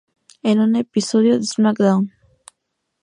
[0.41, 2.11] En un episodio de "SmackDown!